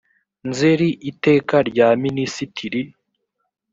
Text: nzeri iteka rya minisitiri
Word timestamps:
nzeri 0.49 0.87
iteka 1.11 1.55
rya 1.69 1.87
minisitiri 2.03 2.81